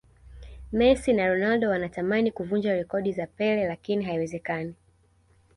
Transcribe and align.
mess 0.71 1.07
na 1.07 1.27
ronaldo 1.27 1.69
wanatamani 1.69 2.31
kuvunja 2.31 2.73
rekodi 2.75 3.11
za 3.13 3.27
pele 3.27 3.67
lakini 3.67 4.05
haiwezekani 4.05 4.75